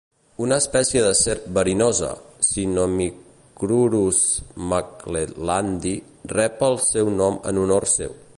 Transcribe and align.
Una 0.43 0.55
espècie 0.61 1.01
de 1.07 1.09
serp 1.17 1.43
verinosa, 1.57 2.09
"Sinomicrurus 2.47 4.23
macclellandi", 4.73 5.95
rep 6.37 6.67
el 6.71 6.79
seu 6.91 7.15
nom 7.23 7.39
en 7.53 7.63
honor 7.67 7.89
seu. 7.99 8.23